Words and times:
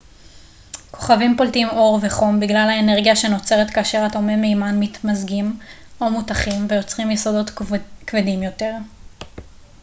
כוכבים 0.91 1.37
פולטים 1.37 1.69
אור 1.69 1.99
וחום 2.01 2.39
בגלל 2.39 2.69
האנרגיה 2.69 3.15
שנוצרת 3.15 3.69
כאשר 3.71 4.03
אטומי 4.11 4.35
מימן 4.35 4.79
מתמזגים 4.79 5.59
או 6.01 6.09
מותכים 6.09 6.65
ויוצרים 6.69 7.11
יסודות 7.11 7.49
כבדים 8.05 8.43
יותר 8.43 8.73